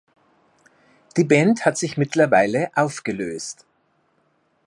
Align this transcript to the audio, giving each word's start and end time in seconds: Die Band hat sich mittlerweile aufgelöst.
Die 1.15 1.23
Band 1.23 1.63
hat 1.63 1.77
sich 1.77 1.95
mittlerweile 1.95 2.71
aufgelöst. 2.73 3.67